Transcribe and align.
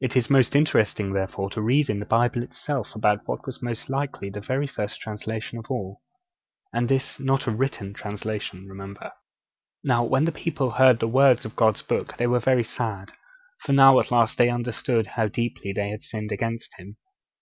It 0.00 0.16
is 0.16 0.30
most 0.30 0.56
interesting, 0.56 1.12
therefore, 1.12 1.50
to 1.50 1.60
read 1.60 1.90
in 1.90 1.98
the 2.00 2.06
Bible 2.06 2.42
itself 2.42 2.94
about 2.94 3.28
what 3.28 3.44
was 3.44 3.60
most 3.60 3.90
likely 3.90 4.30
the 4.30 4.40
very 4.40 4.66
first 4.66 5.02
translation 5.02 5.58
of 5.58 5.66
all 5.70 6.00
and 6.72 6.88
this 6.88 7.20
not 7.20 7.46
a 7.46 7.50
written 7.50 7.92
translation, 7.92 8.66
remember. 8.68 9.12
Now 9.84 10.02
when 10.04 10.24
the 10.24 10.32
people 10.32 10.70
heard 10.70 10.98
the 10.98 11.06
words 11.06 11.44
of 11.44 11.56
God's 11.56 11.82
Book 11.82 12.16
they 12.16 12.26
were 12.26 12.40
very 12.40 12.64
sad; 12.64 13.12
for 13.64 13.74
now 13.74 14.00
at 14.00 14.10
last 14.10 14.38
they 14.38 14.48
understood 14.48 15.08
how 15.08 15.28
deeply 15.28 15.74
they 15.74 15.90
had 15.90 16.04
sinned 16.04 16.32
against 16.32 16.70
Him. 16.78 16.96